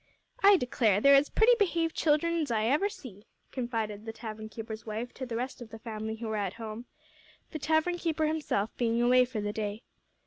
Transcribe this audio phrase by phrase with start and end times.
[0.41, 5.13] "I declare, they're as pretty behaved children's I ever see," confided the tavern keeper's wife
[5.13, 6.85] to the rest of the family who were at home,
[7.51, 9.83] the tavern keeper himself being away for the day.